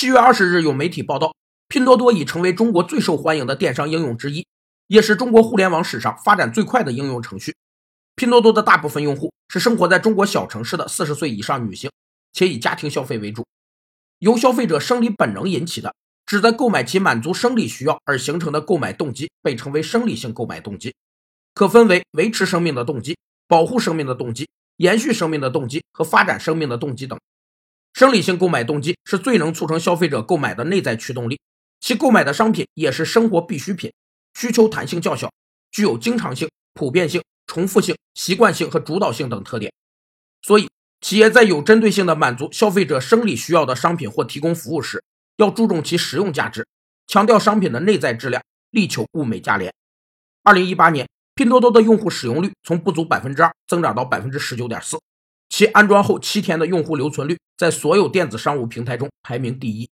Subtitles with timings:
[0.00, 1.34] 七月二十日，有媒体报道，
[1.68, 4.46] 拼多多已成为中国最受欢迎的电商应用之一，
[4.86, 7.54] 也是中国互联网史上发展最快的应用程序。
[8.16, 11.90] 拼多多的大部分用户是生活在中国小城市的四十岁以上女性，
[12.32, 13.44] 且以家庭消费为主。
[14.20, 15.94] 由消费者生理本能引起的，
[16.24, 20.94] 旨在购买其满足生理需要而形成的购买动机，被称为生理性购买动机，
[21.52, 24.48] 可分为维持生命的动机、保护生命的动机、
[24.78, 27.20] 延续生命的动机和发展生命的动机等。
[28.00, 31.38] 生理性购买动机是最能促成消费者购买的内在驱动力，
[31.80, 33.92] 其购买的商品也是生活必需品，
[34.32, 35.30] 需求弹性较小，
[35.70, 39.70] 具有经常性、普遍性、重复性、习惯性和主导性等特点。
[40.40, 40.70] 所以，
[41.02, 45.04] 企业在有针对性的满足消费者生理需要的商品或提供服务时，
[45.36, 46.66] 要注重其实用价值，
[47.06, 49.70] 强调商品的内在质量，力求物美价廉。
[50.42, 54.98] 二零一八年，拼多多的用户使用率从不足百分之二增长到百分之十九点四。
[55.60, 59.90] 其安装后七天的用户留存率在所有电子商务平台中排名第一。